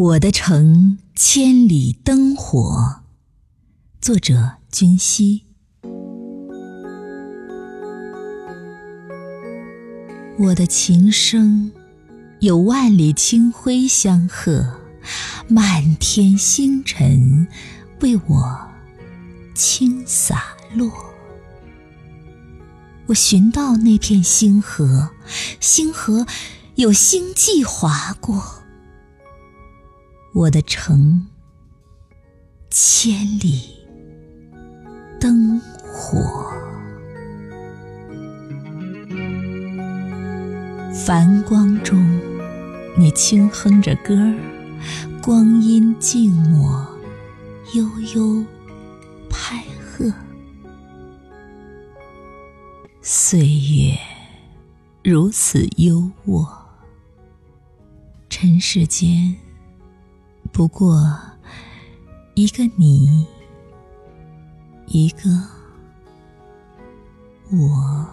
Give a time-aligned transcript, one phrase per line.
[0.00, 3.02] 我的城千里灯火，
[4.00, 5.44] 作者君熙。
[10.38, 11.70] 我的琴声
[12.38, 14.80] 有万里清辉相和，
[15.48, 17.46] 满天星辰
[18.00, 18.68] 为我
[19.54, 20.90] 轻洒落。
[23.04, 25.10] 我寻到那片星河，
[25.60, 26.26] 星河
[26.76, 28.59] 有星际划过。
[30.32, 31.26] 我的城，
[32.70, 33.74] 千里
[35.18, 35.60] 灯
[35.92, 36.20] 火，
[41.04, 41.98] 繁光中，
[42.96, 44.38] 你轻哼着歌儿，
[45.20, 46.86] 光阴静默，
[47.74, 47.84] 悠
[48.14, 48.44] 悠
[49.28, 50.12] 拍鹤。
[53.02, 53.98] 岁月
[55.02, 56.46] 如此优渥，
[58.28, 59.34] 尘世间。
[60.52, 61.18] 不过，
[62.34, 63.26] 一个你，
[64.86, 65.30] 一个
[67.50, 68.06] 我。